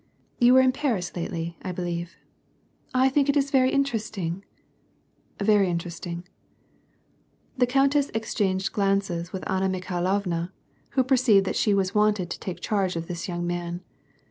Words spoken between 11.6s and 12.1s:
was